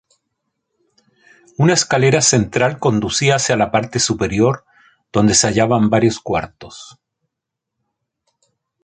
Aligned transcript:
Una 1.59 1.73
escalera 1.73 2.21
central 2.21 2.79
conducía 2.79 3.35
hacia 3.35 3.55
la 3.55 3.69
parte 3.69 3.99
superior, 3.99 4.65
donde 5.13 5.35
se 5.35 5.45
hallaban 5.45 5.91
varios 5.91 6.19
cuartos. 6.19 6.97